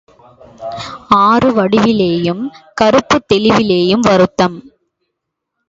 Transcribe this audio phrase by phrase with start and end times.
[1.19, 2.41] ஆறு வடிவிலேயும்
[2.81, 4.57] கருப்புத் தெளிவிலேயும் வருத்தும்.